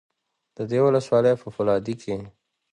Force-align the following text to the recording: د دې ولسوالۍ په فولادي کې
د 0.57 0.59
دې 0.69 0.79
ولسوالۍ 0.87 1.33
په 1.41 1.47
فولادي 1.55 1.95
کې 2.01 2.15